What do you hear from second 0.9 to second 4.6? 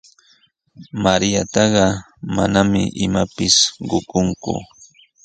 Mariataqa manami imapis qukunku.